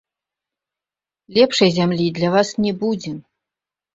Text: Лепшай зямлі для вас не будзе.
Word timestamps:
Лепшай 1.37 1.69
зямлі 1.75 2.07
для 2.17 2.29
вас 2.39 2.49
не 2.65 2.71
будзе. 2.81 3.13